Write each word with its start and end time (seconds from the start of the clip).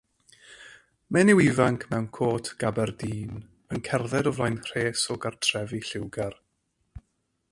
Menyw 1.15 1.41
ifanc 1.47 1.83
mewn 1.91 2.07
côt 2.15 2.47
gabardîn 2.63 3.35
yn 3.75 3.83
cerdded 3.89 4.29
o 4.31 4.33
flaen 4.37 4.59
rhes 4.71 5.03
o 5.15 5.19
gartrefi 5.27 5.83
lliwgar. 5.91 6.35